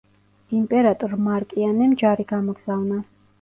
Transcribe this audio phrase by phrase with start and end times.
[0.59, 2.99] იმპერატორ მარკიანემ ჯარი გამოგზავნა.